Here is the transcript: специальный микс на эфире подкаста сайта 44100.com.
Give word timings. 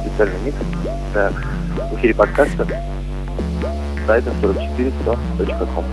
специальный 0.00 0.40
микс 0.44 0.56
на 1.14 1.32
эфире 1.96 2.14
подкаста 2.14 2.66
сайта 4.06 4.30
44100.com. 4.40 5.84